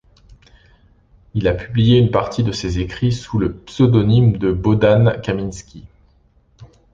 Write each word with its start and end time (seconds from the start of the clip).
Il 1.35 1.47
a 1.47 1.53
publié 1.53 1.99
une 1.99 2.09
partie 2.09 2.43
de 2.43 2.51
ses 2.51 2.79
écrits 2.79 3.11
sous 3.11 3.37
le 3.37 3.53
pseudonyme 3.55 4.39
de 4.39 4.51
Bohdan 4.51 5.21
Kamiński. 5.21 5.85